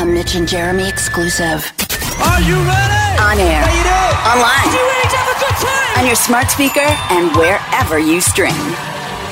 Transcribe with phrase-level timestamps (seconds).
[0.00, 1.70] A Mitch and Jeremy exclusive.
[2.22, 3.20] Are you ready?
[3.20, 3.60] On air.
[4.24, 4.72] Online.
[4.72, 6.00] You ready to have a good time?
[6.00, 8.56] On your smart speaker and wherever you stream.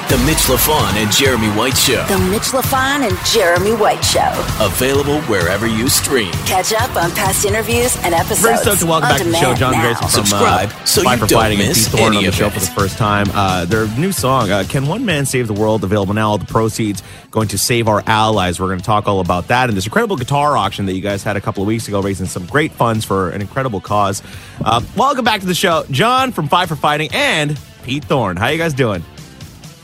[0.09, 2.03] The Mitch LaFon and Jeremy White Show.
[2.07, 4.27] The Mitch LaFon and Jeremy White Show.
[4.59, 6.33] Available wherever you stream.
[6.47, 8.41] Catch up on past interviews and episodes.
[8.41, 9.83] Very stoked to welcome back to the show, John now.
[9.83, 12.17] Grayson from Subscribe uh, so Fight you for don't Fighting and miss Pete Thorn any
[12.17, 12.53] on the of show it.
[12.55, 13.27] for the first time.
[13.35, 16.31] Uh, their new song, uh, "Can One Man Save the World?" available now.
[16.31, 18.59] All the proceeds going to save our allies.
[18.59, 21.23] We're going to talk all about that and this incredible guitar auction that you guys
[21.23, 24.23] had a couple of weeks ago, raising some great funds for an incredible cause.
[24.65, 28.39] Uh, welcome back to the show, John from Five for Fighting and Pete Thorn.
[28.39, 29.05] How you guys doing?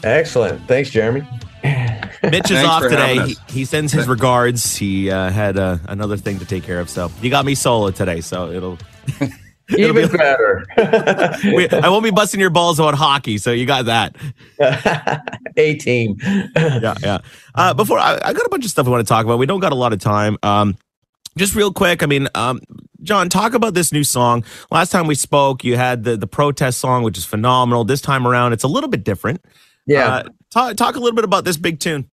[0.05, 0.67] Excellent.
[0.69, 1.27] Thanks, Jeremy.
[2.23, 3.27] Mitch is off today.
[3.27, 4.77] He, he sends his regards.
[4.77, 7.91] He uh, had uh, another thing to take care of, so you got me solo
[7.91, 8.21] today.
[8.21, 8.79] So it'll.
[9.71, 10.67] It'll Even be- better.
[11.57, 14.15] we, I won't be busting your balls on hockey, so you got that.
[15.57, 16.19] A team.
[16.21, 17.19] Yeah, yeah.
[17.55, 19.39] Uh, before I, I got a bunch of stuff we want to talk about.
[19.39, 20.37] We don't got a lot of time.
[20.43, 20.77] Um,
[21.39, 22.03] just real quick.
[22.03, 22.61] I mean, um,
[23.03, 24.45] John, talk about this new song.
[24.71, 27.85] Last time we spoke, you had the the protest song, which is phenomenal.
[27.85, 29.43] This time around, it's a little bit different.
[29.87, 30.09] Yeah.
[30.09, 32.11] Uh, talk talk a little bit about this big tune.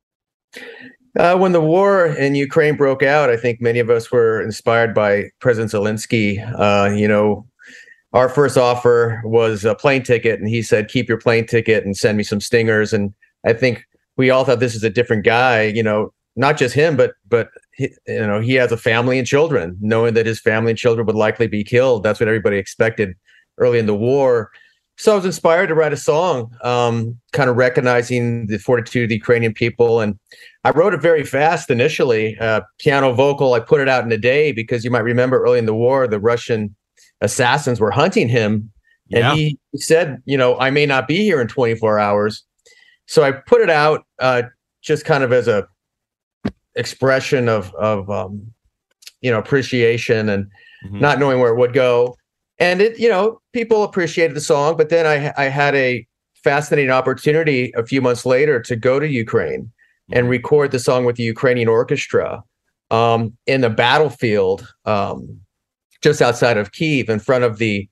[1.18, 4.94] Uh, when the war in Ukraine broke out, I think many of us were inspired
[4.94, 6.40] by President Zelensky.
[6.58, 7.48] Uh, you know,
[8.14, 11.98] our first offer was a plane ticket, and he said, "Keep your plane ticket and
[11.98, 13.14] send me some stingers." And
[13.46, 13.86] I think
[14.18, 15.64] we all thought this is a different guy.
[15.64, 19.28] You know, not just him, but but he, you know, he has a family and
[19.28, 19.78] children.
[19.82, 23.16] Knowing that his family and children would likely be killed, that's what everybody expected
[23.58, 24.52] early in the war.
[25.00, 29.10] So I was inspired to write a song, um, kind of recognizing the fortitude of
[29.10, 30.02] the Ukrainian people.
[30.02, 30.20] And
[30.66, 33.54] I wrote it very fast initially, uh, piano vocal.
[33.54, 36.06] I put it out in a day because you might remember early in the war,
[36.06, 36.76] the Russian
[37.22, 38.70] assassins were hunting him.
[39.08, 39.32] Yeah.
[39.32, 42.44] And he said, you know, I may not be here in 24 hours.
[43.06, 44.44] So I put it out uh,
[44.82, 45.66] just kind of as a
[46.76, 48.52] expression of, of um,
[49.22, 50.48] you know, appreciation and
[50.86, 51.02] Mhm.
[51.02, 52.16] not knowing where it would go.
[52.60, 56.06] And it, you know, people appreciated the song, but then I I had a
[56.44, 59.72] fascinating opportunity a few months later to go to Ukraine
[60.12, 62.44] and record the song with the Ukrainian orchestra
[62.92, 65.40] um, in the battlefield um,
[66.02, 67.88] just outside of Kiev in front of the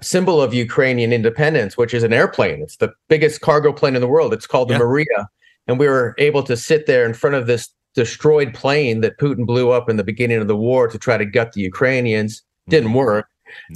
[0.00, 2.62] symbol of Ukrainian independence, which is an airplane.
[2.62, 4.32] It's the biggest cargo plane in the world.
[4.32, 4.80] It's called the Yeah.
[4.80, 5.26] Mriya.
[5.66, 9.44] And we were able to sit there in front of this destroyed plane that Putin
[9.46, 12.42] blew up in the beginning of the war to try to gut the Ukrainians.
[12.68, 13.26] Didn't work.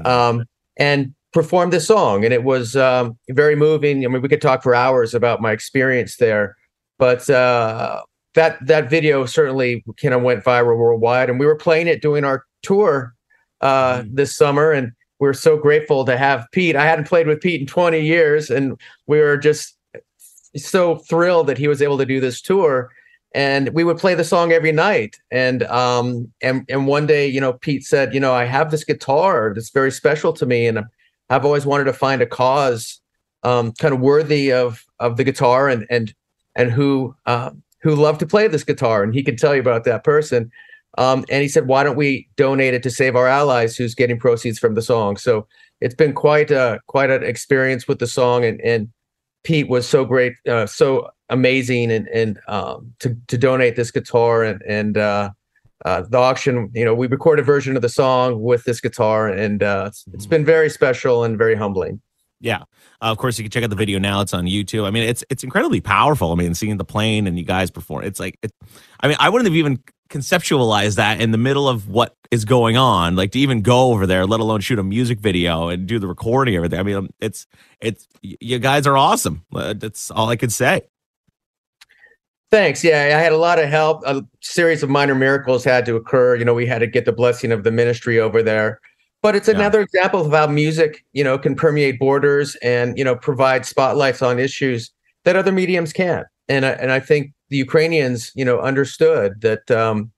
[0.05, 0.45] Um,
[0.77, 2.25] and performed this song.
[2.25, 4.05] And it was um, very moving.
[4.05, 6.57] I mean, we could talk for hours about my experience there.
[6.99, 8.03] But uh,
[8.35, 11.29] that that video certainly kind of went viral worldwide.
[11.31, 13.15] And we were playing it doing our tour
[13.61, 14.15] uh, Mhm.
[14.15, 14.71] this summer.
[14.73, 16.77] And we're so grateful to have Pete.
[16.77, 19.77] I hadn't played with Pete in 20 years, and we were just
[20.57, 22.91] so thrilled that he was able to do this tour.
[23.35, 25.17] And we would play the song every night.
[25.31, 28.85] And um and and one day, you know, Pete said, you know, I have this
[28.85, 30.85] guitar that's very special to me, and
[31.31, 33.01] I've always wanted to find a cause
[33.45, 36.15] um, kind of worthy of of the guitar and and
[36.57, 39.03] and who um, who loved to play this guitar.
[39.03, 40.51] And he can tell you about that person.
[40.97, 44.19] Um, and he said, "Why don't we donate it to Save Our Allies, who's getting
[44.19, 45.47] proceeds from the song?" So
[45.81, 48.89] it's been quite a quite an experience with the song, and and
[49.43, 54.45] Pete was so great, uh, so amazing, and and um, to to donate this guitar
[54.45, 55.31] and and uh,
[55.85, 56.71] uh, the auction.
[56.75, 60.05] You know, we recorded a version of the song with this guitar, and uh, it's,
[60.13, 62.01] it's been very special and very humbling.
[62.41, 62.63] Yeah.
[63.01, 64.21] Uh, of course, you can check out the video now.
[64.21, 64.87] It's on YouTube.
[64.87, 66.33] I mean, it's it's incredibly powerful.
[66.33, 68.53] I mean, seeing the plane and you guys perform, it's like, it,
[69.01, 72.77] I mean, I wouldn't have even conceptualized that in the middle of what is going
[72.77, 75.99] on, like to even go over there, let alone shoot a music video and do
[75.99, 76.79] the recording, everything.
[76.79, 77.47] I mean, it's
[77.81, 79.45] it's you guys are awesome.
[79.55, 80.83] Uh, That's all I could say.
[82.51, 82.85] Thanks.
[82.85, 84.03] Yeah, I had a lot of help.
[84.07, 86.37] A series of minor miracles had to occur.
[86.37, 88.81] You know, we had to get the blessing of the ministry over there.
[89.23, 89.55] But it's Yeah.
[89.55, 94.23] another example of how music, you know, can permeate borders and you know provide spotlights
[94.23, 94.93] on issues
[95.25, 96.27] that other mediums can't.
[96.49, 100.13] And I, and I think the Ukrainians, you know, understood that um,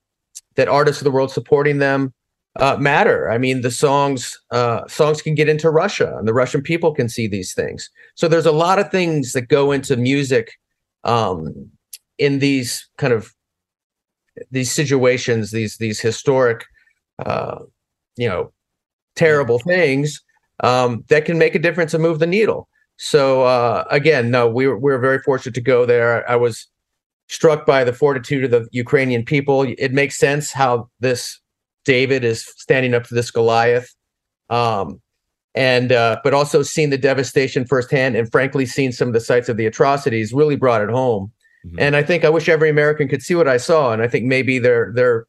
[0.56, 2.12] that artists of the world supporting them
[2.58, 3.30] uh, matter.
[3.30, 7.08] I mean, the songs uh, songs can get into Russia, and the Russian people can
[7.08, 7.88] see these things.
[8.16, 10.50] So there's a lot of things that go into music
[11.04, 11.70] um,
[12.18, 13.32] in these kind of
[14.50, 16.64] these situations, these these historic,
[17.24, 17.58] uh,
[18.16, 18.52] you know,
[19.14, 20.22] terrible things
[20.60, 22.68] um, that can make a difference and move the needle.
[22.96, 26.28] So uh, again, no, we were, we were very fortunate to go there.
[26.30, 26.66] I was
[27.28, 29.62] struck by the fortitude of the Ukrainian people.
[29.62, 31.40] It makes sense how this
[31.84, 33.94] David is standing up to this Goliath,
[34.50, 35.00] um,
[35.54, 39.48] and uh, but also seeing the devastation firsthand, and frankly, seeing some of the sites
[39.48, 41.32] of the atrocities really brought it home.
[41.66, 41.74] Mhm.
[41.78, 44.24] And I think I wish every American could see what I saw, and I think
[44.24, 45.26] maybe they're they're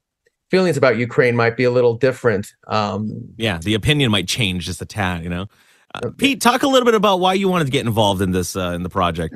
[0.50, 2.54] feelings about Ukraine might be a little different.
[2.68, 5.24] Um, yeah, the opinion might change just a tad.
[5.24, 5.48] You know,
[5.95, 8.56] uh, Pete, talk a little bit about why you wanted to get involved in this
[8.56, 9.36] uh, in the project.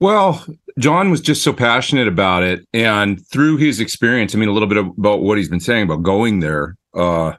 [0.00, 0.46] Well,
[0.78, 4.68] John was just so passionate about it, and through his experience, I mean, a little
[4.68, 7.32] bit about what he's been saying about going there uh,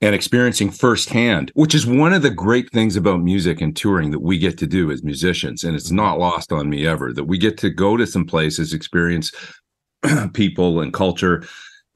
[0.00, 4.20] and experiencing firsthand, which is one of the great things about music and touring that
[4.20, 7.36] we get to do as musicians, and it's not lost on me ever that we
[7.36, 9.32] get to go to some places, experience
[10.34, 11.44] people and culture,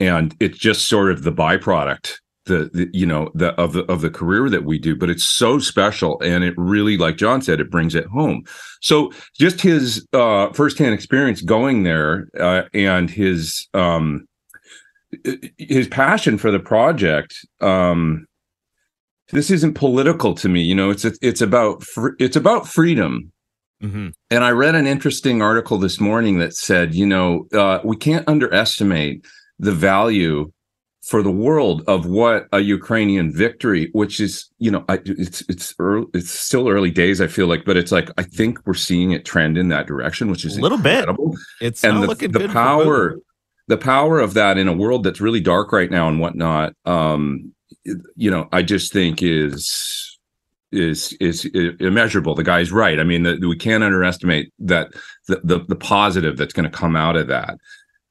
[0.01, 4.01] and it's just sort of the byproduct the, the, you know the of the of
[4.01, 4.97] the career that we do.
[4.97, 8.45] But it's so special and it really like john said it brings it home.
[8.81, 14.27] So just his uh firsthand experience going there uh, and his um
[15.59, 18.27] his passion for the project um
[19.31, 23.31] this isn't political to me you know it's it's about fr- it's about freedom
[23.83, 24.09] mm-hmm.
[24.31, 28.27] and i read an interesting article this morning that said you know uh, we can't
[28.29, 29.27] underestimate
[29.59, 30.51] the value
[31.03, 35.75] for the world of what a Ukrainian victory, which is, you know, I, it's it's
[35.79, 37.21] early, it's still early days.
[37.21, 40.31] I feel like, but it's like I think we're seeing it trend in that direction,
[40.31, 41.31] which is a little incredible.
[41.31, 41.67] bit.
[41.67, 43.19] It's and the, the power,
[43.69, 46.75] the power of that in a world that's really dark right now and whatnot.
[46.85, 47.53] Um,
[48.17, 50.19] you know, I just think is
[50.73, 51.45] is is
[51.81, 52.35] immeasurable.
[52.35, 52.99] The guy's right.
[52.99, 54.93] I mean, the, we can't underestimate that
[55.29, 57.59] the the, the positive that's going to come out of that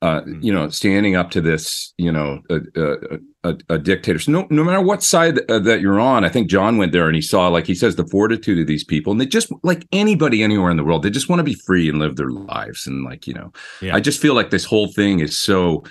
[0.01, 0.44] uh, mm.
[0.44, 4.19] you know, standing up to this, you know, a, a, a, a dictator.
[4.19, 7.07] So no, no matter what side uh, that you're on, I think John went there
[7.07, 9.86] and he saw, like he says, the fortitude of these people, and they just like
[9.92, 12.88] anybody anywhere in the world, they just want to be free and live their lives.
[12.88, 13.51] And like, you know,
[13.81, 13.95] yeah.
[13.95, 15.83] I just feel like this whole thing is so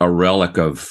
[0.00, 0.88] a relic of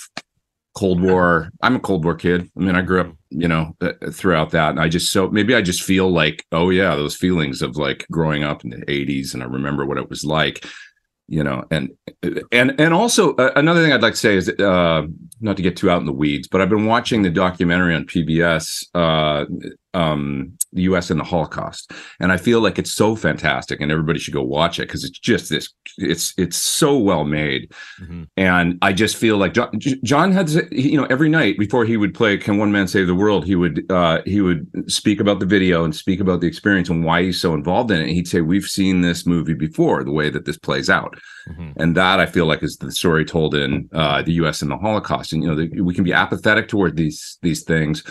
[0.76, 1.52] Cold War.
[1.62, 2.50] I'm a Cold War kid.
[2.58, 5.54] I mean, I grew up, you know, uh, throughout that, and I just so maybe
[5.54, 9.34] I just feel like, oh yeah, those feelings of like growing up in the '80s,
[9.34, 10.66] and I remember what it was like
[11.28, 11.90] you know and
[12.52, 15.04] and and also uh, another thing i'd like to say is uh
[15.40, 18.06] not to get too out in the weeds but i've been watching the documentary on
[18.06, 19.46] pbs uh
[19.94, 21.92] um the us and the holocaust.
[22.20, 25.20] And i feel like it's so fantastic and everybody should go watch it because it's
[25.20, 27.72] just this it's it's so well made.
[28.02, 28.24] Mm-hmm.
[28.38, 29.70] and i just feel like john,
[30.04, 33.16] john had you know every night before he would play can one man save the
[33.16, 36.90] world he would uh he would speak about the video and speak about the experience
[36.90, 38.04] and why he's so involved in it.
[38.04, 41.20] And he'd say we've seen this movie before the way that this plays out.
[41.48, 41.72] Mm-hmm.
[41.76, 44.78] and that i feel like is the story told in uh the us and the
[44.78, 45.34] holocaust.
[45.34, 48.04] And you know the, we can be apathetic toward these these things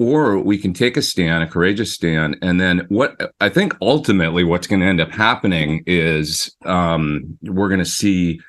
[0.00, 4.44] or we can take a stand, a courageous stand, and then what I think ultimately
[4.44, 8.40] what's going to end up happening is um, we're going to see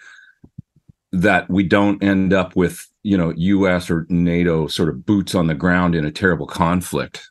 [1.11, 3.91] that we don't end up with you know U.S.
[3.91, 7.29] or NATO sort of boots on the ground in a terrible conflict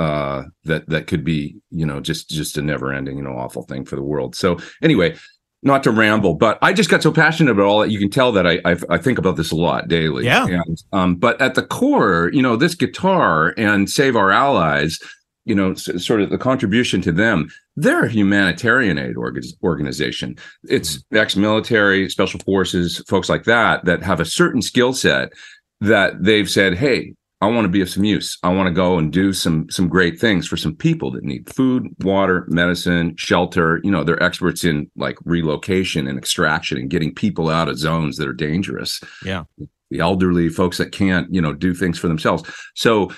[0.00, 3.62] uh, that that could be you know just just a never ending you know awful
[3.62, 4.34] thing for the world.
[4.34, 5.16] So anyway,
[5.62, 7.90] not to ramble, but I just got so passionate about all that.
[7.90, 10.24] You can tell that I I, I think about this a lot daily.
[10.24, 10.46] Yeah.
[10.46, 14.98] And, um, but at the core, you know, this guitar and Save Our Allies,
[15.44, 17.48] you know, s- sort of the contribution to them.
[17.76, 20.36] They're a humanitarian aid org- organization.
[20.64, 21.16] It's mm-hmm.
[21.16, 25.32] ex-military, special forces, folks like that that have a certain skill set
[25.80, 28.38] that they've said, "Hey, I want to be of some use.
[28.44, 31.52] I want to go and do some some great things for some people that need
[31.52, 33.80] food, water, medicine, shelter.
[33.82, 38.16] You know, they're experts in like relocation and extraction and getting people out of zones
[38.16, 39.00] that are dangerous.
[39.24, 39.42] Yeah.
[39.90, 42.48] The elderly, folks that can't, you know, do things for themselves.
[42.76, 43.10] So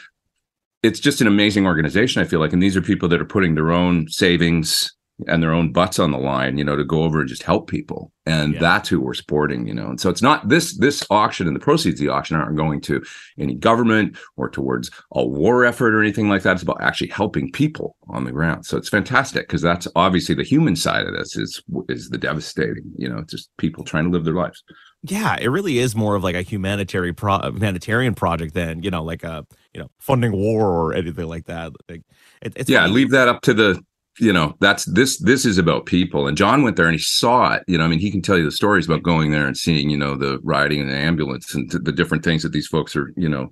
[0.83, 2.55] it's just an amazing organization, I feel like.
[2.55, 4.91] And these are people that are putting their own savings
[5.29, 7.69] and their own butts on the line, you know, to go over and just help
[7.69, 8.11] people.
[8.27, 8.61] And yeah.
[8.61, 9.87] that's who we're supporting, you know.
[9.87, 12.81] And so it's not this this auction and the proceeds of the auction aren't going
[12.83, 13.03] to
[13.39, 16.55] any government or towards a war effort or anything like that.
[16.55, 18.67] It's about actually helping people on the ground.
[18.67, 22.91] So it's fantastic because that's obviously the human side of this is is the devastating,
[22.97, 24.65] you know, just people trying to live their lives.
[25.03, 29.05] Yeah, it really is more of like a humanitarian pro- humanitarian project than you know,
[29.05, 31.73] like a you know, funding war or anything like that.
[31.89, 32.03] Like,
[32.41, 32.95] it, it's yeah, funny.
[32.95, 33.83] leave that up to the
[34.19, 36.27] you know that's this this is about people.
[36.27, 38.39] And john went there and he saw it you know i mean he can tell
[38.39, 41.55] you the stories about going there and seeing you know the riding in the ambulance
[41.55, 43.51] and the different things that these folks are you know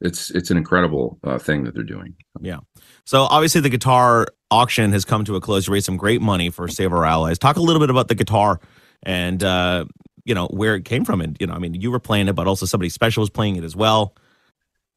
[0.00, 2.14] it's it's an incredible uh, thing that they're doing.
[2.40, 2.58] Yeah.
[3.04, 5.66] So obviously the guitar auction has come to a close.
[5.66, 7.38] You raised some great money for save our allies.
[7.38, 8.60] Talk a little bit about the guitar
[9.02, 9.86] and uh
[10.24, 11.20] you know where it came from.
[11.20, 13.56] And you know i mean you were playing it but also somebody special was playing
[13.56, 14.14] it as well.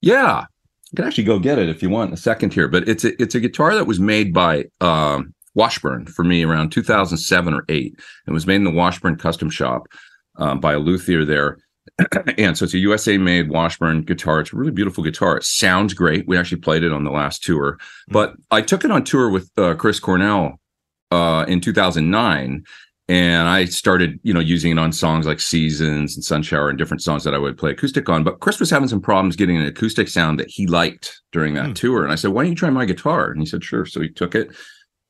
[0.01, 0.45] Yeah
[0.91, 3.03] you can actually go get it if you want in a second here, but it's
[3.03, 7.63] a, it's a guitar that was made by um, Washburn for me around 2007 or
[7.69, 7.95] eight.
[8.27, 9.87] It was made in the Washburn Custom Shop
[10.37, 11.57] um, by a luthier there.
[12.37, 14.39] and so it's a USA made Washburn guitar.
[14.39, 15.37] It's a really beautiful guitar.
[15.37, 16.27] It sounds great.
[16.27, 18.13] We actually played it on the last tour, mm-hmm.
[18.13, 20.59] but I took it on tour with uh, Chris Cornell
[21.11, 22.63] uh, in 2009
[23.09, 26.77] and I started, you know, using it on songs like Seasons and Sun Shower and
[26.77, 28.23] different songs that I would play acoustic on.
[28.23, 31.65] But Chris was having some problems getting an acoustic sound that he liked during that
[31.67, 31.73] Hmm.
[31.73, 32.03] tour.
[32.03, 33.31] And I said, Why don't you try my guitar?
[33.31, 33.85] And he said, Sure.
[33.85, 34.55] So he took it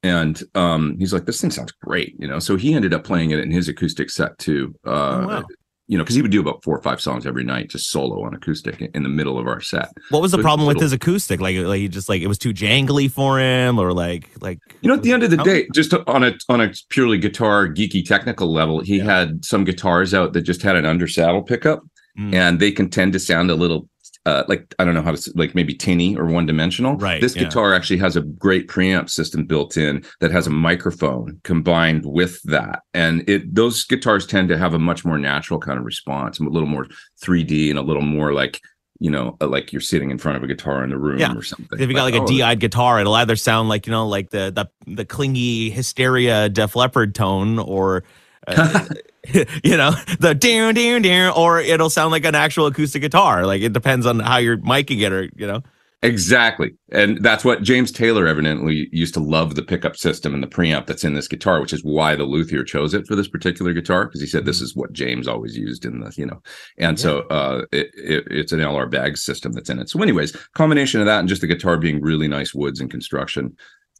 [0.02, 2.40] and um, he's like, This thing sounds great, you know.
[2.40, 4.74] So he ended up playing it in his acoustic set too.
[4.88, 5.44] Uh Oh, wow.
[5.90, 8.24] You know, because he would do about four or five songs every night, just solo
[8.24, 9.90] on acoustic in the middle of our set.
[10.12, 11.42] What was the So problem with little- his acoustic?
[11.42, 14.88] Like, like he just like it was too jangly for him, or like, like You
[14.90, 18.06] know, at the end of the day, just on a on a purely guitar geeky
[18.06, 19.06] technical level, he Yeah.
[19.06, 21.82] had some guitars out that just had an under saddle pickup,
[22.20, 22.34] Mm.
[22.36, 23.89] and they can tend to sound a little
[24.26, 26.96] uh, like I don't know how to like maybe tinny or one dimensional.
[26.98, 27.44] Right, This yeah.
[27.44, 32.42] guitar actually has a great preamp system built in that has a microphone combined with
[32.44, 36.40] that, and it those guitars tend to have a much more natural kind of response,
[36.40, 36.86] and a little more
[37.24, 38.60] 3D and a little more like
[39.00, 41.34] you know uh, like you're sitting in front of a guitar in the room Yeah.
[41.34, 41.80] or something.
[41.80, 44.30] if you got like a oh, DI'd guitar, it'll either sound like you know, like
[44.32, 48.04] the the the clingy hysteria Def Leppard tone, or
[48.48, 48.86] uh,
[49.64, 53.46] you know, the down down down, or it'll sound like an actual acoustic guitar.
[53.46, 55.62] Like it depends on how you're miking it, or you know.
[56.02, 56.72] Exactly.
[56.94, 60.86] And that's what James Taylor evidently used to love the pickup system and the preamp
[60.86, 64.06] that's in this guitar, which is why the luthier chose it for this particular guitar
[64.06, 66.42] because he said this is what James always used in the, you know.
[66.78, 69.90] And so uh it, it, it's an LR Baggs system that's in it.
[69.90, 73.58] So anyways, combination of that and just the guitar being really nice woods and construction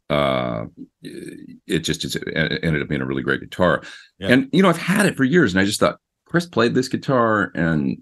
[0.08, 0.64] uh
[1.02, 3.82] it just it ended up being a really great guitar.
[4.20, 4.28] Yeah.
[4.28, 6.88] And you know, I've had it for years and I just thought Chris played this
[6.88, 7.98] guitar and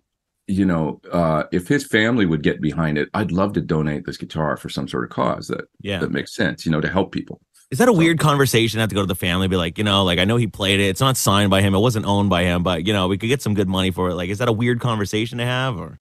[0.50, 4.16] you know, uh, if his family would get behind it, I'd love to donate this
[4.16, 5.98] guitar for some sort of cause that Yeah.
[6.00, 7.40] that makes sense, you know, to help people.
[7.70, 8.80] Is that a weird conversation?
[8.80, 10.36] I have to go to the family, and be like, you know, like I know
[10.36, 10.84] he played it.
[10.84, 11.74] It's not signed by him.
[11.74, 14.08] It wasn't owned by him, but you know, we could get some good money for
[14.08, 14.14] it.
[14.14, 15.76] Like, is that a weird conversation to have?
[15.76, 15.98] Or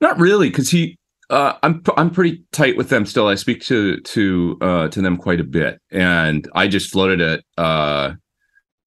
[0.00, 0.96] Not really, because he,
[1.28, 3.26] uh, I'm I'm pretty tight with them still.
[3.26, 7.44] I speak to to uh, to them quite a bit, and I just floated it,
[7.58, 8.12] uh,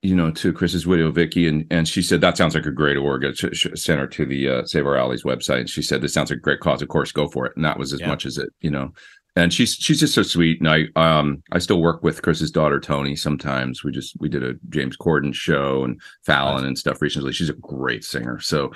[0.03, 2.97] you know, to Chris's widow Vicky, and and she said that sounds like a great
[2.97, 3.25] org.
[3.37, 6.31] Sh- sent her to the uh, Save Our Allies website, and she said this sounds
[6.31, 6.83] like a great cause.
[6.83, 7.53] Of course, go for it.
[7.57, 8.09] And that was as Yeah.
[8.09, 8.93] much as it, you know.
[9.37, 12.79] And she's she's just so sweet, and I um I still work with Chris's daughter
[12.81, 13.17] Toni.
[13.17, 17.33] Sometimes we just we did a James Corden show and Fallon and stuff recently.
[17.33, 18.73] She's a great singer, so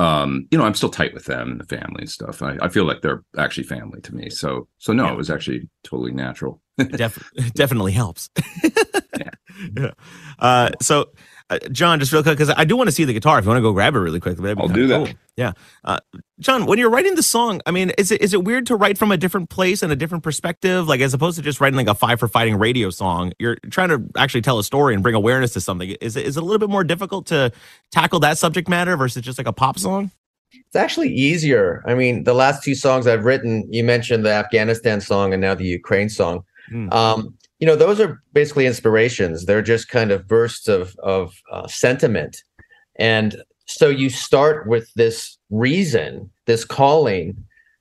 [0.00, 2.68] um you know i'm still tight with them and the family and stuff i, I
[2.68, 5.12] feel like they're actually family to me so so no Yeah.
[5.14, 8.30] it was actually totally natural def- definitely helps.
[9.76, 9.90] yeah.
[10.38, 11.10] Uh, so,
[11.50, 13.38] uh, John, just real quick, because I do want to see the guitar.
[13.38, 15.06] If you want to go grab it really quick, I'll kinda do that.
[15.06, 15.14] cool.
[15.36, 15.52] Yeah,
[15.84, 16.00] uh,
[16.40, 18.98] John, when you're writing the song, I mean, is it is it weird to write
[18.98, 21.86] from a different place and a different perspective, like as opposed to just writing like
[21.86, 23.32] a five for fighting radio song?
[23.38, 25.90] You're trying to actually tell a story and bring awareness to something.
[26.00, 27.52] Is it is it a little bit more difficult to
[27.92, 30.10] tackle that subject matter versus just like a pop song?
[30.52, 31.82] It's actually easier.
[31.86, 35.54] I mean, the last two songs I've written, you mentioned the Afghanistan song and now
[35.54, 36.44] the Ukraine song.
[36.68, 36.90] Hmm.
[36.90, 39.46] Um, you know, those are basically inspirations.
[39.46, 42.42] They're just kind of bursts of of uh, sentiment,
[42.96, 47.36] and so you start with this reason, this calling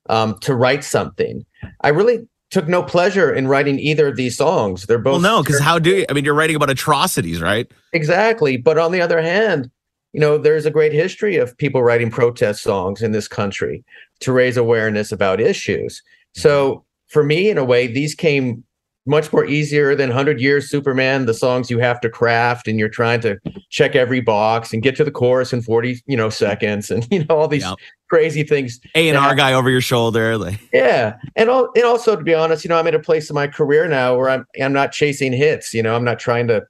[0.10, 1.46] um, to write something.
[1.82, 4.86] I really took no pleasure in writing either of these songs.
[4.86, 6.06] They're both Well, no, because how do you?
[6.10, 7.70] I mean, you're writing about atrocities, right?
[7.94, 8.58] Exactly.
[8.58, 9.70] But on the other hand,
[10.14, 13.84] you know, there's a great history of people writing protest songs in this country
[14.22, 16.02] to raise awareness about issues.
[16.34, 18.64] So for me, in a way, these came
[19.08, 22.90] much more easier than 100 Years Superman, the songs you have to craft and you're
[22.90, 26.92] trying to check every box and get to the chorus in 40, you know, seconds
[26.92, 27.76] and, you know, all these Yeah.
[28.10, 28.80] crazy things.
[28.96, 32.34] A and R guy over your shoulder, like Yeah, and all, and also to be
[32.34, 34.92] honest, you know, I'm at a place in my career now where I'm I'm not
[34.92, 35.74] chasing hits.
[35.74, 36.66] You know, I'm not trying to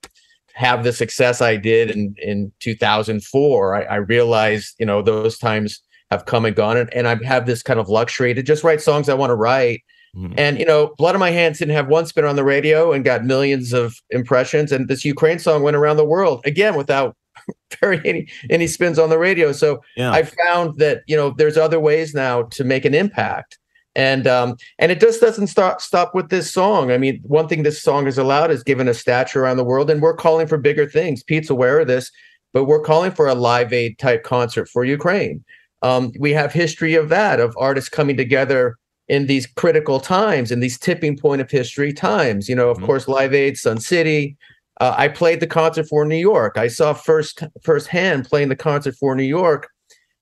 [0.53, 3.75] have the success I did in in 2004.
[3.75, 7.45] I, I realized, you know, those times have come and gone, and, and I have
[7.45, 9.81] this kind of luxury to just write songs I want to write.
[10.17, 10.33] Mhm.
[10.37, 13.05] And you know, Blood on My Hands didn't have one spin on the radio and
[13.05, 17.15] got millions of impressions, and this Ukraine song went around the world again without
[17.79, 19.51] very any any spins on the radio.
[19.51, 20.11] So yeah.
[20.11, 23.59] I found that you know there's other ways now to make an impact,
[23.95, 26.91] and um, and it just doesn't stop stop with this song.
[26.91, 29.89] I mean, one thing this song has allowed is given a stature around the world,
[29.91, 31.21] and we're calling for bigger things.
[31.21, 32.11] Pete's aware of this,
[32.53, 35.43] but we're calling for a Live Aid type concert for Ukraine.
[35.83, 38.77] Um, we have history of that of artists coming together
[39.09, 42.49] in these critical times, in these tipping point of history times.
[42.49, 42.85] You know, of Mhm.
[42.85, 44.35] course, Live Aid, Sun City.
[44.79, 46.57] Uh, I played the concert for New York.
[46.57, 49.69] I saw first firsthand playing the concert for New York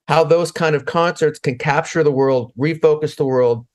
[0.08, 3.66] how those kind of concerts can capture the world, refocus the world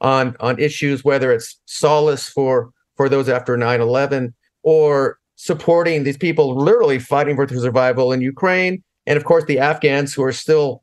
[0.00, 6.54] on on issues, whether it's solace for for those after 9-11 or supporting these people
[6.56, 10.82] literally fighting for their survival in Ukraine, and of course the Afghans who are still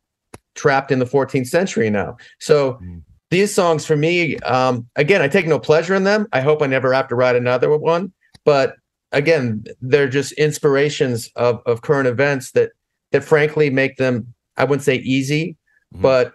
[0.55, 2.17] trapped in the 14th century now.
[2.39, 3.03] So Mm.
[3.31, 6.27] These songs for me, um, again, I take no pleasure in them.
[6.33, 8.11] I hope I never have to write another one,
[8.45, 8.75] but
[9.11, 12.71] again, they're just inspirations of of current events that
[13.11, 15.55] that frankly make them I wouldn't say easy,
[15.95, 16.01] Mhm.
[16.01, 16.33] but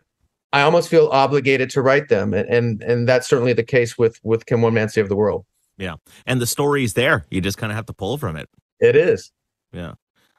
[0.53, 4.19] I almost feel obligated to write them, and and, and that's certainly the case with
[4.23, 5.45] with Can One Man Save the World?
[5.77, 5.95] Yeah.
[6.27, 7.27] And the story's there.
[7.31, 8.49] You just kind of have to pull from it.
[8.79, 9.33] It is.
[9.73, 9.95] Yeah.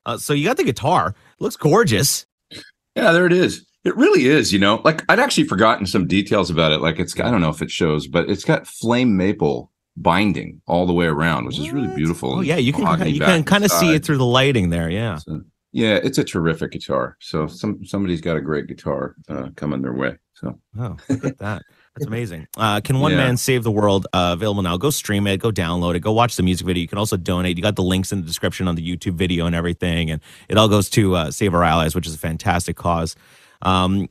[0.06, 1.14] Uh, so you got the guitar.
[1.40, 2.26] Looks gorgeous.
[2.96, 3.66] Yeah, there it is.
[3.86, 4.82] It really is, you know.
[4.84, 6.82] Like I'd actually forgotten some details about it.
[6.82, 10.86] Like it's I don't know if it shows, but it's got flame maple binding all
[10.86, 12.34] the way around, which is really beautiful.
[12.38, 14.90] Oh yeah, you can you can kind of see it through the lighting there.
[14.90, 15.18] Yeah.
[15.18, 17.16] So, yeah, it's a terrific guitar.
[17.20, 20.18] So some somebody's got a great guitar uh, coming their way.
[20.34, 21.62] So Oh, look at that.
[21.96, 22.48] That's amazing.
[22.58, 23.18] Uh, can one Yeah.
[23.20, 24.08] man save the world?
[24.14, 24.76] Uh, available now.
[24.78, 25.38] Go stream it.
[25.38, 26.00] Go download it.
[26.02, 26.82] Go watch the music video.
[26.82, 27.56] You can also donate.
[27.58, 30.58] You got the links in the description on the YouTube video and everything, and it
[30.58, 33.16] all goes to uh, Save Our Allies, which is a fantastic cause.
[33.62, 34.10] Um,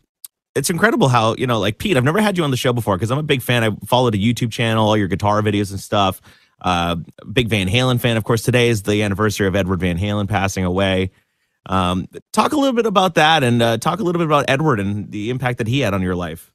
[0.55, 1.97] it's incredible how you know, like Pete.
[1.97, 3.65] I've never had you on the show before because I'm a big fan.
[3.65, 6.21] I followed a YouTube channel, all your guitar videos and stuff.
[6.61, 6.97] Uh,
[7.33, 8.43] big Van Halen fan, of course.
[8.43, 11.11] Today is the anniversary of Edward Van Halen passing away.
[11.67, 14.81] Um, talk a little bit about that, and uh, talk a little bit about Edward
[14.81, 16.53] and the impact that he had on your life.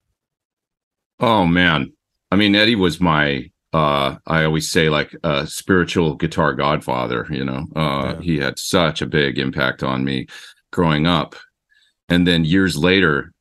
[1.20, 1.92] Oh man.
[2.32, 7.44] I mean, Eddie was my uh I always say like a spiritual guitar godfather, you
[7.44, 7.68] know.
[7.76, 8.22] Uh Yeah.
[8.22, 10.28] he had such a big impact on me
[10.72, 11.36] growing up.
[12.10, 13.32] And then years later,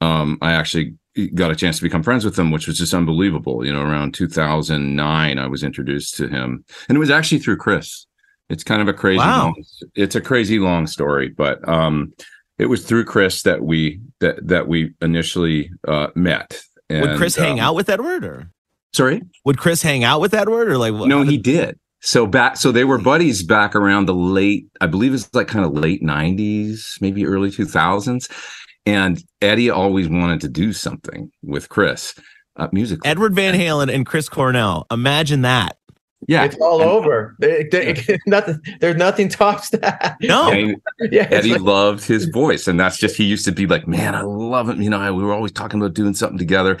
[0.00, 0.94] um I actually
[1.34, 3.64] got a chance to become friends with him, which was just unbelievable.
[3.64, 6.64] You know, around 2009 I was introduced to him.
[6.88, 8.06] And it was actually through Chris.
[8.50, 9.44] It's kind of a crazy Wow.
[9.44, 12.12] long, it's a crazy long story, but um
[12.58, 16.60] it was through Chris that we that that we initially uh met.
[16.90, 18.50] Would And, Chris hang um, out with Edward, or
[18.92, 19.22] Sorry?
[19.44, 21.78] would Chris hang out with Edward, or like what- No, he did.
[22.06, 25.64] So back, so they were buddies back around the late, I believe it's like kind
[25.64, 28.30] of late '90s, maybe early 2000s.
[28.86, 32.14] And Eddie always wanted to do something with Chris,
[32.56, 33.08] uh, musically.
[33.08, 34.86] Edward Van Halen and Chris Cornell.
[34.90, 35.78] Imagine that.
[36.28, 37.34] yeah, It's all and- over.
[37.38, 38.60] They- they- nothing.
[38.80, 40.16] There's nothing tops that.
[40.20, 40.76] No, and
[41.10, 44.14] Yeah, Eddie like- loved his voice, and that's just he used to be like, "Man,
[44.14, 44.82] I love him.
[44.82, 46.76] You know, I, we were always talking about doing something together,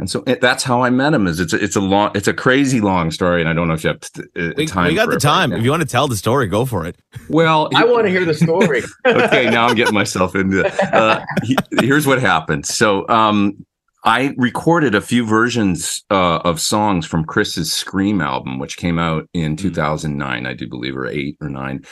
[0.00, 1.26] and so it, that's how I met him.
[1.28, 3.74] Is it's a, it's a long, it's a crazy long story, and I don't know
[3.74, 4.88] if you have t- uh, we, time.
[4.88, 5.50] we got for the it right time.
[5.50, 5.56] now.
[5.56, 6.96] if you want to tell the story, go for it.
[7.28, 8.82] well, I want to hear the story.
[9.06, 10.82] okay, now I'm getting myself into it.
[10.82, 12.66] Uh, he- here's what happened.
[12.66, 13.64] So, um,
[14.02, 19.28] I recorded a few versions uh, of songs from Chris's Scream album, which came out
[19.34, 21.84] in 2009, I do believe, or eight or nine.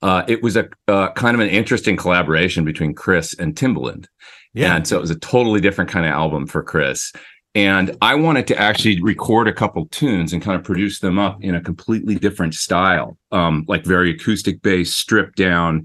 [0.00, 4.06] Uh, it was a uh, kind of an interesting collaboration between Chris and Timbaland.
[4.54, 7.12] Yeah, And so it was a totally different kind of album for Chris.
[7.54, 11.42] And I wanted to actually record a couple tunes and kind of produce them up
[11.42, 15.84] in a completely different style, um, like very acoustic based, stripped down.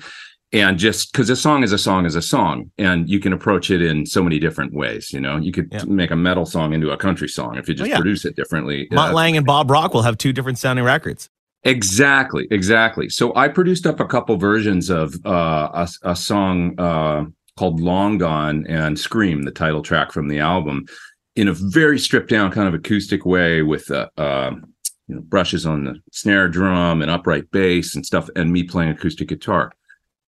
[0.54, 3.72] And just because a song is a song is a song, and you can approach
[3.72, 5.12] it in so many different ways.
[5.12, 5.84] You know, you could Yeah.
[5.86, 7.98] make a metal song into a country song if you just yeah.
[7.98, 8.88] produce it differently.
[8.92, 11.30] Mutt Uh, Lang and Bob Rock will have two different sounding records.
[11.64, 13.10] Exactly, exactly.
[13.10, 17.26] So I produced up a couple versions of uh, a, a song uh,
[17.58, 20.86] called "Long Gone" and "Scream," the title track from the album,
[21.36, 24.52] in a very stripped down kind of acoustic way with uh, uh,
[25.08, 28.92] you know brushes on the snare drum and upright bass and stuff, and me playing
[28.92, 29.72] acoustic guitar.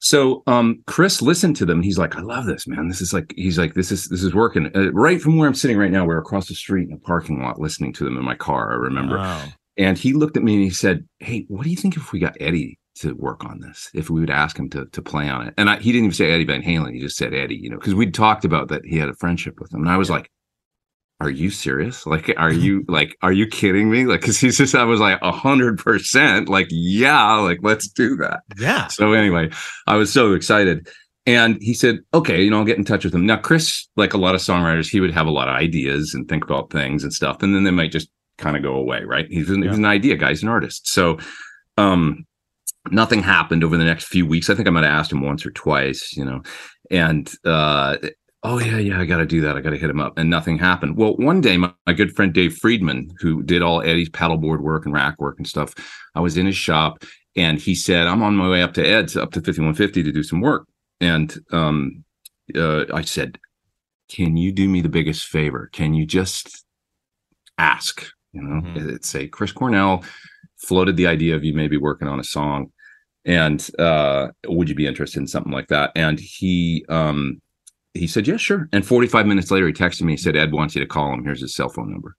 [0.02, 1.82] So um, Chris listened to them.
[1.82, 2.88] He's like, "I love this, man.
[2.88, 5.54] This is like." He's like, "This is this is working." Uh, right from where I'm
[5.54, 8.24] sitting right now, we're across the street in a parking lot listening to them in
[8.24, 8.72] my car.
[8.72, 9.18] I remember.
[9.18, 9.44] Wow.
[9.76, 12.18] And he looked at me and he said, "Hey, what do you think if we
[12.18, 13.90] got Eddie to work on this?
[13.94, 16.14] If we would ask him to to play on it?" And I, he didn't even
[16.14, 18.86] say Eddie Van Halen; he just said Eddie, you know, because we'd talked about that
[18.86, 19.82] he had a friendship with him.
[19.82, 20.30] And I was like,
[21.20, 22.06] "Are you serious?
[22.06, 24.04] Like, are you like, are you kidding me?
[24.06, 28.16] Like, because he's just, I was like a hundred percent, like, yeah, like let's do
[28.16, 28.88] that." Yeah.
[28.88, 29.50] So anyway,
[29.86, 30.88] I was so excited.
[31.26, 33.26] And he said, okay, you know, I'll get in touch with him.
[33.26, 36.26] Now, Chris, like a lot of songwriters, he would have a lot of ideas and
[36.28, 37.42] think about things and stuff.
[37.42, 39.26] And then they might just kind of go away, right?
[39.28, 39.68] He's an, Yeah.
[39.68, 40.88] he's an idea guy, he's an artist.
[40.88, 41.18] So
[41.76, 42.24] um
[42.90, 44.48] nothing happened over the next few weeks.
[44.48, 46.42] I think I might have asked him once or twice, you know,
[46.90, 47.98] and uh
[48.42, 49.56] oh yeah, yeah, I gotta do that.
[49.56, 50.16] I gotta hit him up.
[50.18, 50.96] And nothing happened.
[50.96, 54.84] Well, one day my, my good friend Dave Friedman, who did all Eddie's pedalboard work
[54.84, 55.74] and rack work and stuff,
[56.14, 57.04] I was in his shop
[57.36, 60.22] and he said, I'm on my way up to Ed's up to 5150 to do
[60.22, 60.66] some work.
[61.00, 62.04] And um,
[62.56, 63.38] uh, I said,
[64.08, 65.68] Can you do me the biggest favor?
[65.72, 66.64] Can you just
[67.58, 68.04] ask?
[68.32, 68.94] You know, Mhm.
[68.94, 70.04] it's a Chris Cornell
[70.58, 72.72] floated the idea of you maybe working on a song.
[73.24, 75.92] And uh, would you be interested in something like that?
[75.94, 77.40] And he um,
[77.94, 78.68] he said, Yeah, sure.
[78.72, 81.24] And 45 minutes later, he texted me, he said, Ed wants you to call him.
[81.24, 82.16] Here's his cell phone number.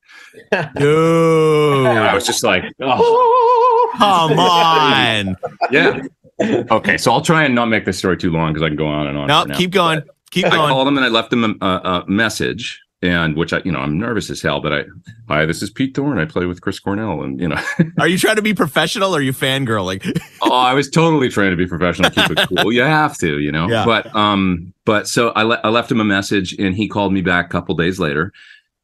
[0.77, 1.87] Dude.
[1.87, 5.37] I was just like, Oh, Come on.
[5.71, 6.01] yeah.
[6.41, 8.87] Okay, so I'll try and not make this story too long because I can go
[8.87, 9.27] on and on.
[9.27, 9.55] No, now.
[9.55, 10.01] keep going.
[10.31, 10.61] Keep I going.
[10.61, 13.71] I called him and I left him a, a, a message and which I, you
[13.71, 14.61] know, I'm nervous as hell.
[14.61, 14.83] But I,
[15.27, 16.19] hi, this is Pete Thorn.
[16.19, 17.59] I play with Chris Cornell, and you know,
[17.99, 20.19] Are you trying to be professional or are you fangirling?
[20.41, 22.71] oh, I was totally trying to be professional, keep it cool.
[22.71, 23.67] You have to, you know.
[23.67, 23.85] Yeah.
[23.85, 27.21] But um, but so I, le- I left him a message, and he called me
[27.21, 28.31] back a couple days later,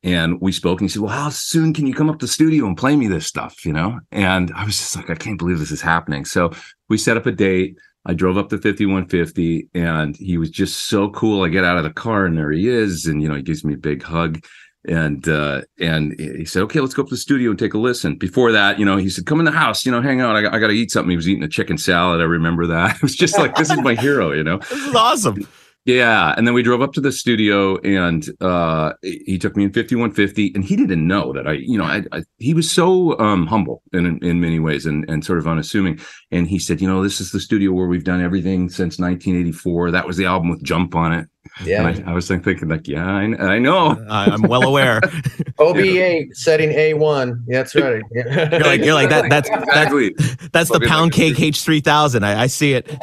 [0.03, 0.79] and we spoke.
[0.81, 2.95] And he said, "Well, how soon can you come up to the studio and play
[2.95, 3.99] me this stuff?" You know.
[4.11, 6.25] And I was just like, I can't believe this is happening.
[6.25, 6.51] So
[6.89, 7.77] we set up a date.
[8.07, 11.43] I drove up to 5150 and he was just so cool.
[11.43, 13.05] I get out of the car and there he is.
[13.05, 14.43] And, you know, he gives me a big hug
[14.87, 17.77] and, uh, and he said, okay, let's go up to the studio and take a
[17.77, 18.15] listen.
[18.15, 20.37] Before that, you know, he said, come in the house, you know, hang out.
[20.37, 21.09] I, I got to eat something.
[21.09, 22.21] He was eating a chicken salad.
[22.21, 22.95] I remember that.
[22.95, 24.57] It was just like, this is my hero, you know?
[24.69, 25.45] this is awesome.
[25.87, 29.71] Yeah, and then we drove up to the studio, and uh, he took me in
[29.71, 33.47] 5150, and he didn't know that I, you know, I, I he was so um,
[33.47, 35.97] humble in in many ways, and and sort of unassuming.
[36.29, 39.91] And he said, you know, this is the studio where we've done everything since 1984.
[39.91, 41.29] That was the album with Jump on it.
[41.63, 41.87] Yeah.
[41.87, 43.21] And I, I was thinking, like, yeah, I,
[43.53, 43.95] I know.
[44.09, 44.99] I, I'm well aware.
[45.57, 47.43] OB8 setting A1.
[47.47, 48.03] Yeah, that's right.
[48.11, 48.49] Yeah.
[48.51, 49.29] You're like you're like that.
[49.29, 50.13] That's that's Exactly,
[50.51, 52.23] that's the Fucking pound like- cake H3000.
[52.23, 52.93] I, I see it.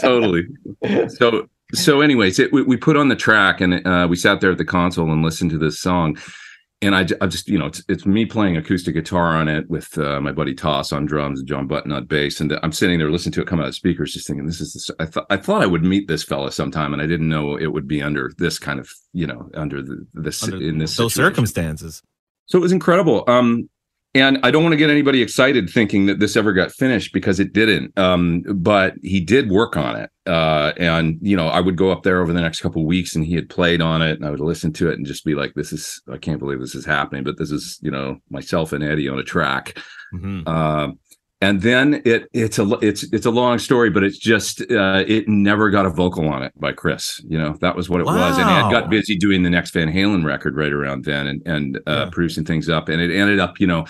[0.00, 0.46] totally.
[1.08, 4.52] So so, anyways, it, we, we put on the track, and uh, we sat there
[4.52, 6.16] at the console and listened to this song.
[6.82, 9.96] And I, I just, you know, it's, it's me playing acoustic guitar on it with
[9.96, 12.38] uh, my buddy Toss on drums and John Button on bass.
[12.38, 14.72] And I'm sitting there listening to it come out of speakers, just thinking, this is,
[14.74, 17.56] the, I thought, I thought I would meet this fella sometime, and I didn't know
[17.56, 20.94] it would be under this kind of, you know, under the, this Under in this
[20.96, 21.34] those situation.
[21.34, 22.02] circumstances.
[22.44, 23.24] So it was incredible.
[23.26, 23.70] Um,
[24.16, 27.38] and I don't want to get anybody excited thinking that this ever got finished because
[27.38, 27.96] it didn't.
[27.98, 30.10] Um, but he did work on it.
[30.26, 33.14] Uh, and you know, I would go up there over the next couple of weeks,
[33.14, 35.34] and he had played on it, and I would listen to it and just be
[35.34, 38.72] like, "This is I can't believe this is happening." But this is you know myself
[38.72, 39.78] and Eddie on a track.
[40.14, 40.46] Mhm.
[40.48, 40.98] Um,
[41.40, 45.28] and then it it's a it's it's a long story, but it's just uh, it
[45.28, 47.20] never got a vocal on it by Chris.
[47.28, 48.70] You know that was what it was, and Wow.
[48.70, 52.08] got busy doing the next Van Halen record right around then, and and uh, Yeah.
[52.10, 53.84] producing things up, and it ended up you know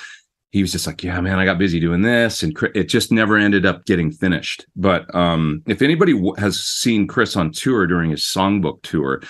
[0.53, 3.13] he was just like, yeah, man, I got busy doing this, and Chri- it just
[3.13, 4.65] never ended up getting finished.
[4.75, 9.21] But um, if anybody w- has seen Chris on tour during his songbook tour,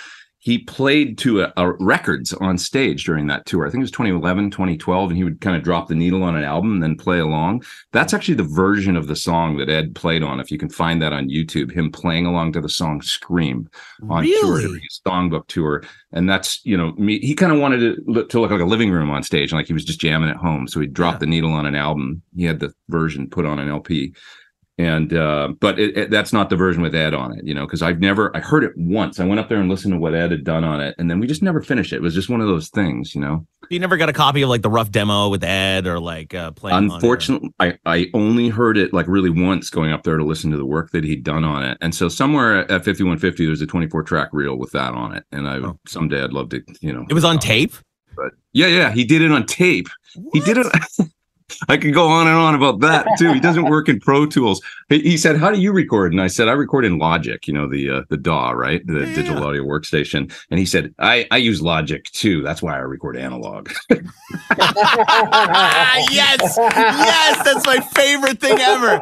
[0.46, 3.66] he played to a, a records on stage during that tour.
[3.66, 6.36] I think it was 2011, 2012, and he would kind of drop the needle on
[6.36, 7.64] an album and then play along.
[7.90, 10.38] That's actually the version of the song that Ed played on.
[10.38, 13.68] If you can find that on YouTube, him playing along to the song "Scream"
[14.08, 14.62] on tour Really?
[14.68, 15.82] during his songbook tour,
[16.12, 17.18] and that's you know me.
[17.18, 19.58] He kind of wanted it look, to look like a living room on stage, and
[19.58, 20.68] like he was just jamming at home.
[20.68, 21.26] So he dropped Yeah.
[21.26, 22.22] the needle on an album.
[22.36, 24.14] He had the version put on an LP
[24.78, 27.64] and uh but it, it- that's not the version with ed on it you know
[27.64, 29.18] because i've never i heard it once.
[29.18, 31.18] I went up there and listened to what ed had done on it and then
[31.18, 31.96] we just never finished it.
[31.96, 33.46] It was just one of those things you know?
[33.70, 36.50] You never got a copy of like the rough demo with Ed or like uh,
[36.52, 36.90] playing.
[36.92, 40.56] unfortunately i i only heard it like really once going up there to listen to
[40.56, 41.78] the work that he'd done on it.
[41.80, 45.48] And so somewhere at 5150 there's a 24 track reel with that on it and
[45.48, 45.78] i Oh.
[45.86, 47.72] someday i'd love to you know It was on tape.
[48.14, 49.88] but yeah yeah he did it on tape.
[50.32, 50.66] He did it
[51.68, 53.32] I could go on and on about that too.
[53.32, 54.60] He doesn't work in Pro Tools.
[54.88, 57.46] He, said, "How do you record?" And I said, "I record in Logic.
[57.46, 58.86] You know the uh, the DAW, right?
[58.86, 59.14] The Yeah.
[59.14, 62.42] digital audio workstation." And he said, "I I use Logic too.
[62.42, 63.70] That's why I record analog."
[66.10, 69.00] Yes, yes, that's my favorite thing ever.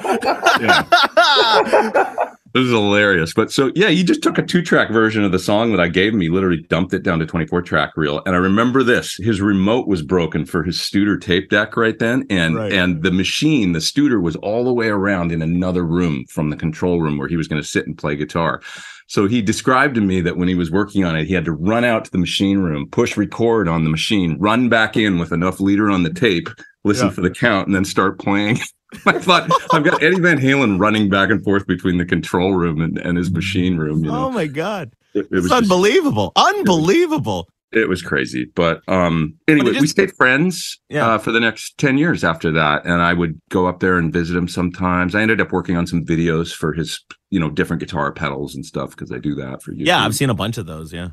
[2.55, 3.35] This is hilarious.
[3.35, 5.89] But so yeah, he just took a two track version of the song that I
[5.89, 6.21] gave him.
[6.21, 8.23] He literally dumped it down to 24 track reel.
[8.27, 12.25] And I remember this: his remote was broken for his Studer tape deck right then,
[12.31, 12.73] and Right.
[12.73, 16.57] and the machine, the Studer, was all the way around in another room from the
[16.57, 18.61] control room where he was going to sit and play guitar.
[19.09, 21.53] So he described to me that when he was working on it, he had to
[21.53, 25.33] run out to the machine room, push record on the machine, run back in with
[25.33, 26.49] enough leader on the tape,
[26.85, 27.13] listen Yeah.
[27.13, 28.61] for the count, and then start playing.
[29.07, 32.81] I thought I've got Eddie Van Halen running back and forth between the control room
[32.81, 34.05] and, and his machine room.
[34.05, 37.49] You know, Oh my god, it, it was just- unbelievable, unbelievable.
[37.73, 38.45] it was crazy.
[38.55, 41.07] But um, anyway, just- we stayed friends Yeah.
[41.15, 44.13] uh, for the next ten years after that, and I would go up there and
[44.13, 45.15] visit him sometimes.
[45.15, 48.65] I ended up working on some videos for his, you know, different guitar pedals and
[48.65, 49.85] stuff because I do that for you.
[49.87, 50.93] Yeah, I've seen a bunch of those.
[50.93, 51.09] Yeah,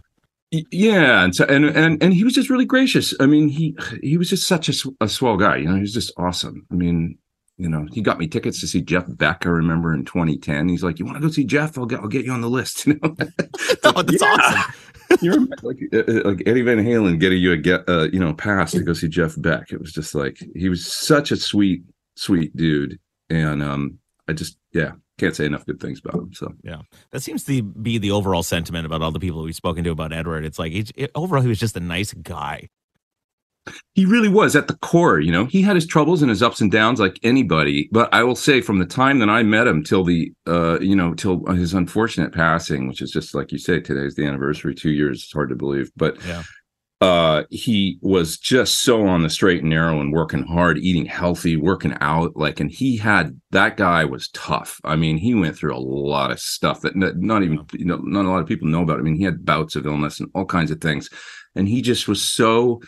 [0.72, 4.18] yeah and so and and and he was just really gracious i mean he he
[4.18, 7.18] was just such a, a swell guy you know he was just awesome i mean
[7.62, 10.84] you know he got me tickets to see jeff beck i remember in 2010 he's
[10.84, 11.78] like you want to go see jeff?
[11.78, 13.16] I'll get i'll get you on the list you know?
[13.84, 14.74] Oh, that's awesome.
[15.22, 18.20] you remember like uh, uh, like eddie van halen getting you a get uh, you
[18.20, 19.72] know pass to go see jeff beck.
[19.72, 21.84] It was just like he was such a sweet
[22.16, 23.00] sweet dude.
[23.30, 26.54] And um i just yeah can't say enough good things about him so.
[26.64, 29.92] Yeah, That seems to be the overall sentiment about all the people we've spoken to
[29.92, 30.46] about Edward.
[30.46, 32.70] It's like he's, it, overall he was just a nice guy.
[33.94, 36.62] He really was at the core you know he had his troubles and his ups
[36.62, 39.84] and downs like anybody but i will say from the time that i met him
[39.84, 43.80] till the uh you know till his unfortunate passing which is just like you say
[43.80, 46.42] today's the anniversary two years it's hard to believe but Yeah.
[47.02, 51.58] uh, he was just so on the straight and narrow and working hard, eating healthy,
[51.58, 52.36] working out.
[52.36, 54.80] Like, and he had that guy was tough.
[54.84, 58.26] I mean, he went through a lot of stuff that not even you know not
[58.26, 59.00] a lot of people know about.
[59.00, 61.10] I mean, he had bouts of illness and all kinds of things,
[61.56, 62.80] and he just was so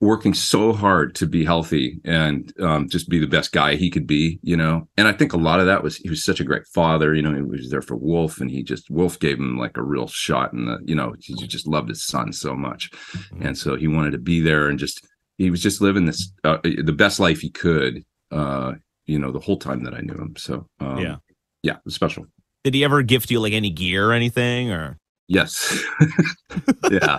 [0.00, 4.06] working so hard to be healthy and um, just be the best guy he could
[4.06, 4.86] be, you know.
[4.96, 7.22] And I think a lot of that was he was such a great father, you
[7.22, 7.34] know.
[7.34, 10.52] He was there for Wolf, and he just Wolf gave him like a real shot,
[10.52, 13.46] and the you know he just loved his son so much, Mm-hmm.
[13.46, 15.04] and so he wanted to be there and just
[15.38, 18.72] he was just living this uh, the best life he could, uh,
[19.06, 20.34] you know, the whole time that I knew him.
[20.36, 21.16] So um, Yeah.
[21.62, 22.26] yeah, it was special.
[22.64, 24.70] Did he ever gift you like any gear or anything?
[24.72, 25.84] Or Yes.
[26.90, 27.18] yeah.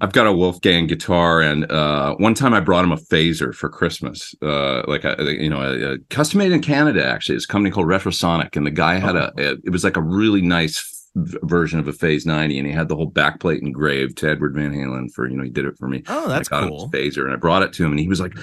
[0.00, 3.68] I've got a Wolfgang guitar, and uh, one time I brought him a phaser for
[3.68, 7.04] Christmas, uh, like a, you know, a, a custom made in Canada.
[7.04, 9.96] Actually, it's a company called Retrosonic, and the guy had a, a it was like
[9.96, 13.60] a really nice v- version of a Phase 90, and he had the whole backplate
[13.60, 16.04] engraved to Edward Van Halen for you know he did it for me.
[16.06, 16.84] oh, that's I got cool.
[16.84, 18.36] him his phaser, and I brought it to him, and he was like,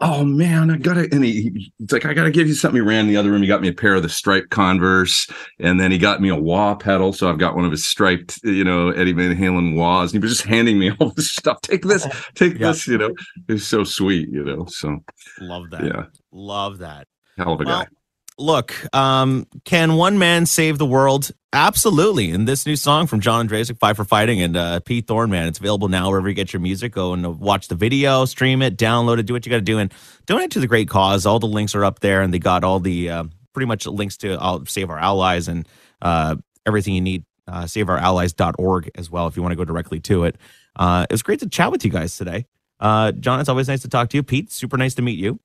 [0.00, 2.86] "Oh man, I gotta." And he, he- he's like, "I gotta give you something." He
[2.86, 3.42] ran in the other room.
[3.42, 5.26] He got me a pair of the striped Converse,
[5.58, 7.12] and then he got me a wah pedal.
[7.12, 10.12] So I've got one of his striped, you know, Eddie Van Halen wahs.
[10.12, 11.60] And he was just handing me all this stuff.
[11.62, 12.68] Take this, oh, take Yeah.
[12.68, 12.86] this.
[12.86, 13.14] You know,
[13.48, 14.28] it was so sweet.
[14.30, 14.98] You know, so
[15.40, 15.84] Love that.
[15.84, 17.06] yeah, Love that.
[17.36, 17.86] hell of a Well, guy.
[18.40, 21.32] Look, um, can one man save the world?
[21.52, 22.30] Absolutely.
[22.30, 25.58] And this new song from John Ondrasik, Five for Fighting, and uh, Pete Thornman, it's
[25.58, 26.92] available now wherever you get your music.
[26.92, 29.78] Go and watch the video, stream it, download it, do what you got to do,
[29.78, 29.92] and
[30.26, 31.26] donate to the great cause.
[31.26, 33.24] All the links are up there, and they got all the uh,
[33.54, 35.66] pretty much links to uh, Save Our Allies and
[36.00, 37.24] uh, everything you need.
[37.48, 40.36] Uh, SaveOurAllies.org as well if you want to go directly to it.
[40.76, 42.44] Uh, it was great to chat with you guys today.
[42.78, 44.22] Uh, John, it's always nice to talk to you.
[44.22, 45.40] Pete, super nice to meet you.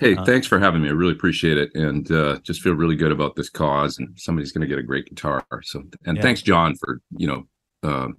[0.00, 0.88] Hey, uh, thanks for having me.
[0.88, 3.98] I really appreciate it, and uh, just feel really good about this cause.
[3.98, 5.44] And somebody's going to get a great guitar.
[5.62, 6.22] So, and Yeah.
[6.22, 7.48] thanks, John, for you know,
[7.82, 8.16] um,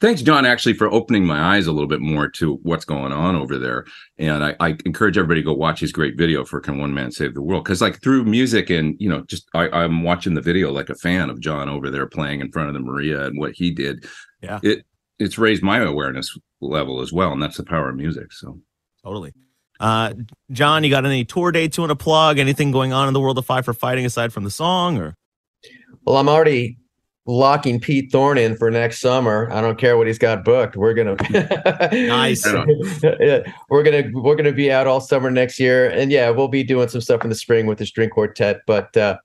[0.00, 3.36] thanks, John, actually for opening my eyes a little bit more to what's going on
[3.36, 3.86] over there.
[4.18, 7.10] And I, I encourage everybody to go watch his great video for "Can One Man
[7.10, 10.42] Save the World?" Because like through music and you know, just I, I'm watching the
[10.42, 13.38] video like a fan of John over there playing in front of the Mriya and
[13.38, 14.06] what he did.
[14.42, 14.60] Yeah.
[14.62, 14.84] it
[15.18, 18.32] it's raised my awareness level as well, and that's the power of music.
[18.32, 18.60] So.
[19.02, 19.32] Totally.
[19.84, 20.14] Uh,
[20.50, 22.38] John, you got any tour dates you want to plug?
[22.38, 24.96] Anything going on in the world of Five for Fighting aside from the song?
[24.96, 25.14] Or
[26.06, 26.78] Well, I'm already
[27.26, 29.50] locking Pete Thorn in for next summer.
[29.52, 30.74] I don't care what he's got booked.
[30.74, 31.16] We're gonna
[31.92, 32.46] Nice.
[33.68, 36.88] We're gonna we're gonna be out all summer next year, and yeah, we'll be doing
[36.88, 38.62] some stuff in the spring with the string quartet.
[38.66, 39.18] But uh,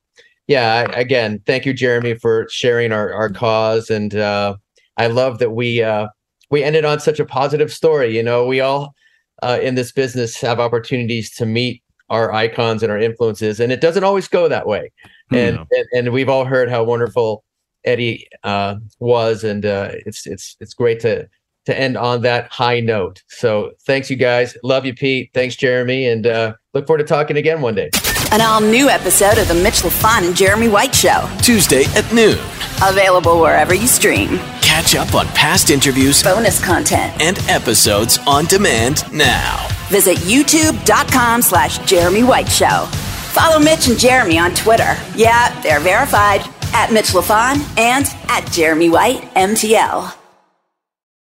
[0.48, 4.58] yeah, I, again, thank you, Jeremy, for sharing our our cause, and uh,
[4.98, 6.10] I love that we uh,
[6.52, 8.13] we ended on such a positive story.
[8.13, 8.93] You know, we all
[9.41, 13.82] uh, in this business have opportunities to meet our icons and our influences, and it
[13.82, 14.91] doesn't always go that way.
[15.32, 15.65] And No.
[15.71, 17.43] and, and we've all heard how wonderful
[17.86, 21.28] Eddie uh, was, and uh, it's it's it's great to
[21.65, 23.21] to end on that high note.
[23.28, 24.58] So thanks, you guys.
[24.63, 25.30] Love you, Pete.
[25.34, 27.91] Thanks, Jeremy, and uh, look forward to talking again one day.
[28.32, 31.30] An all new episode of The Mitch LaFon and Jeremy White Show.
[31.41, 32.38] Tuesday at noon.
[32.84, 34.39] Available wherever you stream.
[34.80, 37.12] Catch up on past interviews Bonus content.
[37.22, 39.68] and episodes on demand now.
[39.89, 42.86] Visit youtube.com slash Jeremy White Show.
[43.34, 44.96] Follow Mitch and Jeremy on Twitter.
[45.15, 50.18] Yeah, they're verified at Mitch LaFon and at Jeremy White MTL.